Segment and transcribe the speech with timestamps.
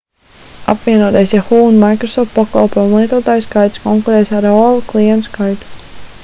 [0.73, 5.73] apvienotais yahoo un microsoft pakalpojumu lietotāju skaits konkurēs ar aol klientu skaitu